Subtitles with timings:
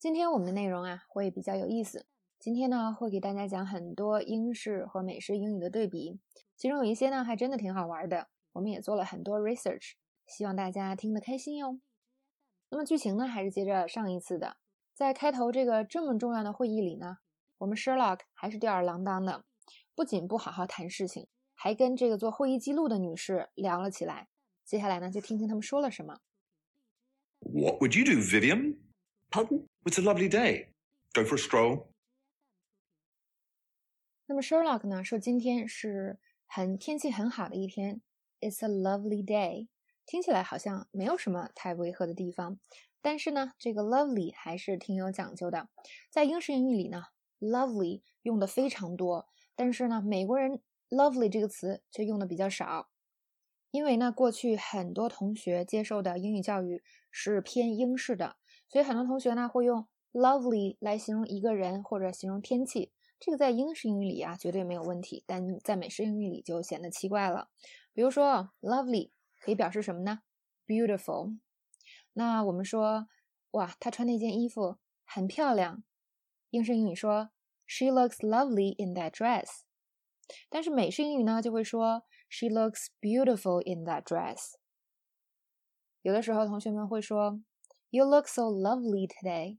[0.00, 2.06] 今天我们的内容啊会比较有意思。
[2.38, 6.18] 今天呢会给大家讲很多英式和美式英语的对比，
[6.56, 8.28] 其中有一些呢还真的挺好玩的。
[8.52, 9.92] 我们也做了很多 research，
[10.26, 11.80] 希望大家听得开心哟。
[12.70, 14.56] 那么剧情呢还是接着上一次的，
[14.94, 17.18] 在开头这个这么重要的会议里呢，
[17.58, 19.44] 我们 Sherlock 还是吊儿郎当的，
[19.94, 24.28] 不仅不好好谈事情，还跟这个做会议记录的女士聊了起来。
[24.64, 26.20] 接下来呢就听听他们说了什么。
[27.40, 28.69] What would you do, Vivian?
[29.30, 29.68] Pardon?
[29.86, 30.70] It's a lovely day.
[31.14, 31.86] Go for a stroll.
[34.26, 38.00] 那么 Sherlock 呢说今天是很天气很好的一天
[38.40, 39.68] ，It's a lovely day。
[40.04, 42.58] 听起来好像没有什么太违和的地方，
[43.00, 45.68] 但是呢，这个 lovely 还是挺有讲究的。
[46.10, 47.04] 在英式英语里呢
[47.38, 52.90] ，lovely 用的非常多，但是呢，美国人 lovely 这个词却用的比较少，
[53.70, 58.36] 因为呢，过去很多同学接受的英语教育是偏英式的，
[58.70, 62.92] 所以很多同学呢会用 lovely 来形容一个人或者形容天气。
[63.18, 67.50] 这个在英式英语里啊绝对没有问题，但在美式英语里就显得奇怪了。
[67.92, 69.10] 比如说，lovely
[69.40, 70.20] 可以表示什么呢
[70.66, 71.36] ？beautiful。
[72.14, 73.08] 那我们说，
[73.50, 75.82] 哇，她穿那件衣服很漂亮。
[76.48, 77.30] 英式英语说
[77.66, 79.64] ，she looks lovely in that dress。
[80.48, 84.54] 但是美式英语呢就会说，she looks beautiful in that dress。
[86.02, 87.42] 有的时候同学们会说
[87.90, 89.58] ，you look so lovely today。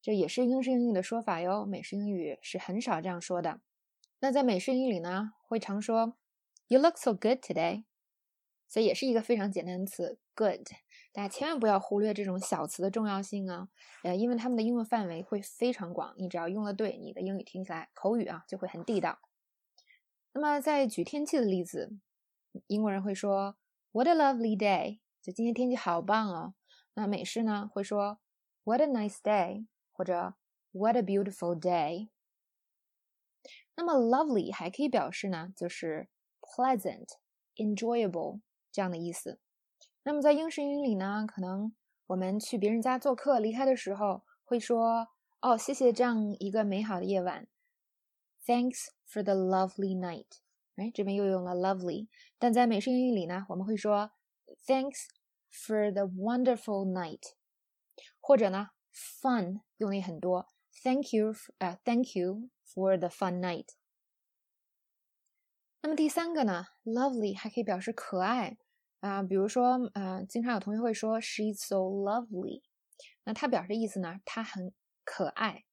[0.00, 3.60] 这也是英式英语的说法哟，美式英语是很少这样说的。
[4.20, 6.16] 那在美式英语里呢，会常说
[6.68, 7.84] "You look so good today"，
[8.68, 10.68] 所以也是一个非常简单的词 "good"。
[11.12, 13.68] 大家千万不要忽略这种小词的重要性啊，
[14.04, 16.14] 呃，因为它们的应用范围会非常广。
[16.18, 19.18] 你只要用的对，你的英语听起来口语啊就会很地道。
[20.32, 21.96] 那么在举天气的例子，
[22.66, 23.56] 英国人会说
[23.92, 26.54] "What a lovely day"，就今天天气好棒哦。
[26.96, 28.18] 那美式呢会说
[28.64, 29.68] "What a nice day"。
[29.98, 30.34] 或者
[30.72, 32.10] What a beautiful day。
[33.76, 36.10] 那么 lovely 还可以表示呢，就是
[36.42, 37.06] pleasant、
[37.54, 39.40] enjoyable 这样的意思。
[40.02, 41.74] 那么在英式英语里呢，可能
[42.08, 45.08] 我们去别人家做客，离开的时候会说
[45.40, 47.48] 哦，谢谢这样一个美好的夜晚
[48.44, 50.26] ，Thanks for the lovely night。
[50.74, 52.08] 哎，这边又用了 lovely。
[52.38, 54.10] 但在美式英语里呢，我们会说
[54.66, 55.06] Thanks
[55.55, 57.33] for the wonderful night，
[58.19, 58.71] 或者呢。
[58.93, 60.49] Fun 用的也很多，
[60.83, 63.67] Thank you，呃，Thank you for the fun night。
[65.81, 68.57] 那么第三个呢，Lovely 还可以表示可爱
[68.99, 72.63] 啊，比如说，呃，经常有同学会说 She's so lovely，
[73.23, 74.73] 那它表示意思呢，她很
[75.05, 75.63] 可爱。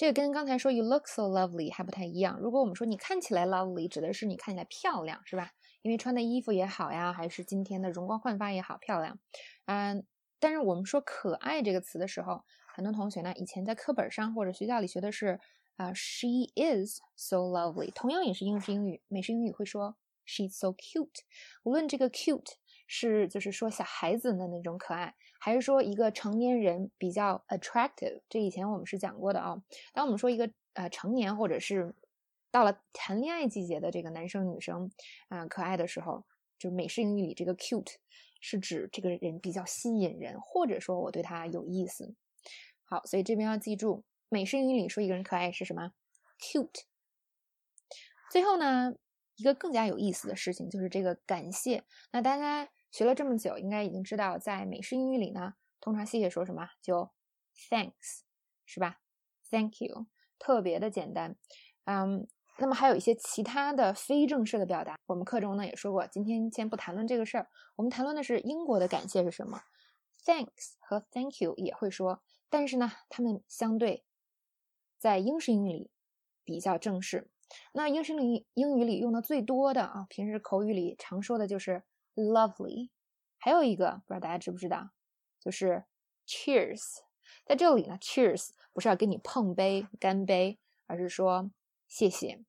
[0.00, 2.40] 这个跟刚才说 You look so lovely 还不太一样。
[2.40, 5.52] 如果我们说你看起来 lovely，指的是你看起来漂亮，是吧？
[5.82, 9.18] 因为穿的衣服也好呀，还是今天的容光焕发也好，漂亮。
[9.66, 10.06] 嗯，
[10.38, 12.42] 但是我们说可爱这个词的时候，
[12.74, 15.38] 很多同学呢，以前在课本上或者学校里学的是
[15.76, 17.92] 啊，she is so lovely。
[17.92, 21.10] 同样也是英式英语，美式英语会说 she's so cute。
[21.62, 22.54] 无论这个 cute
[22.92, 29.62] 是就是说小孩子的那种可爱，还是说一个成年人比较 attractive，这以前我们是讲过的啊。
[29.92, 31.94] 当我们说一个呃成年或者是
[32.50, 34.90] 到了谈恋爱季节的这个男生女生
[35.28, 36.24] 啊可爱的时候，
[36.58, 37.94] 就美式英语里这个 cute
[38.40, 42.16] 是指这个人比较吸引人，或者说我对他有意思。
[42.82, 45.92] 好，所以这边要记住，美式英语里说一个人可爱是什么
[46.40, 46.82] ？cute。
[48.32, 48.96] 最后呢，
[49.36, 51.84] 一个更加有意思的事情就是这个感谢。
[52.10, 56.68] 那大家学了这么久，应该已经知道，在美式英语里呢，通常谢谢说什么？
[56.82, 57.10] 就
[57.68, 58.22] thanks，
[58.64, 59.00] 是吧
[59.50, 60.06] ？Thank you，
[60.38, 61.36] 特别的简单。
[61.84, 62.26] 嗯，
[62.58, 66.06] 那么还有一些其他的非正式的表达，我们课中呢也说过。
[66.06, 69.62] 今天先不谈论这个事儿，我们谈论的是英国的感谢是什么
[70.24, 72.22] ？Thanks 和 Thank you 也会说。
[72.48, 74.04] 但是呢，他们相对
[74.98, 75.90] 在英式英语里
[76.44, 77.30] 比较正式。
[77.72, 81.82] 那英式英语英语里用的最多的啊，平时口语里常说的就是
[82.14, 82.90] lovely。
[83.38, 84.90] 还有一个不知道大家知不知道，
[85.38, 85.84] 就是
[86.26, 86.98] cheers。
[87.44, 91.50] 在这里呢，cheers 不是要跟你碰杯干杯，而是说
[91.88, 92.44] 谢谢。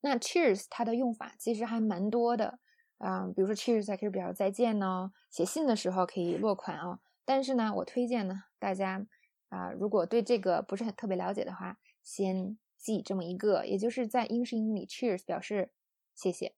[0.00, 2.60] 那 cheers 它的用法其实还蛮多的
[2.98, 7.00] 啊，比如说 cheers 还可以表示再见呢，写信的时候可以落款啊。
[7.24, 9.04] 但是呢，我推荐呢，大家
[9.48, 15.72] 啊，如果对这个不是很特别了解的话，先记这么一个，也就是在英式英语，cheers 表示
[16.14, 16.54] 谢谢。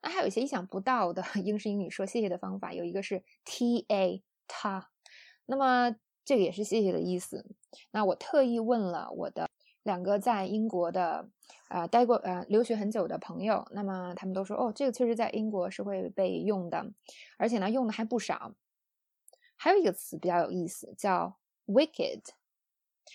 [0.00, 4.90] 那还有一些意想不到的 英式英语说谢谢的方法，有一个是 ta 他，
[5.46, 7.44] 那么这个也是谢谢的意思。
[7.90, 9.48] 那我特意问了我的
[9.82, 11.28] 两个在英国的
[11.68, 16.92] 啊待过呃留学很久的朋友，那么他们都说哦，这个确实在英国是会被用的，
[17.38, 18.54] 而且呢用的还不少。
[19.56, 22.20] 还有一个词比较有意思，叫 wicked。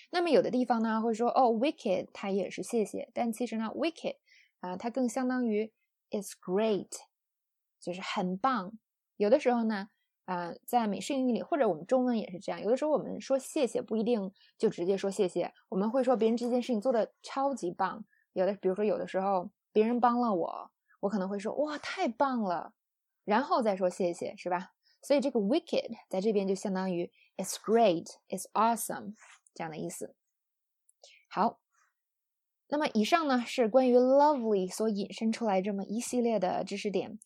[0.09, 4.17] 那么有的地方呢会说哦，wicked 它也是谢谢，但其实呢，wicked
[4.59, 5.71] 啊，它更相当于
[6.13, 6.91] It's great，
[7.81, 8.71] 就是很棒。
[9.17, 9.89] 有的时候呢，
[10.25, 18.05] 啊，在美式英语里或者我们中文也是这样，有的时候我们说谢谢不一定就直接说谢谢，我们会说别人这件事情做的超级棒。
[18.33, 22.73] 有的，比如说有的时候别人帮了我，我可能会说哇太棒了，
[23.25, 24.73] 然后再说谢谢，是吧？
[25.01, 29.15] 所以这个 wicked 在这边就相当于 it's great，it's awesome
[29.55, 30.15] 这样的意思。
[31.27, 31.59] 好，
[32.73, 37.19] 那么以上呢是关于 lovely 所引申出来这么一系列的知识点。